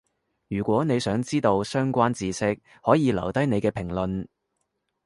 [0.47, 4.25] 如果你想知到相關智識，可以留低你嘅評論